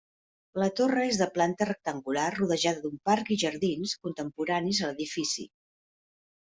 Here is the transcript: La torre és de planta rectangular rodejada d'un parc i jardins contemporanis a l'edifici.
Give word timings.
La 0.61 0.69
torre 0.79 1.03
és 1.09 1.19
de 1.19 1.27
planta 1.35 1.67
rectangular 1.71 2.25
rodejada 2.39 2.83
d'un 2.87 2.99
parc 3.11 3.33
i 3.37 3.41
jardins 3.45 3.95
contemporanis 4.09 4.83
a 4.89 4.93
l'edifici. 4.93 5.51